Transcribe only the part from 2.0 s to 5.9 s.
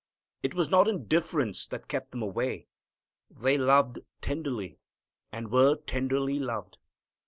them away. They loved tenderly, and were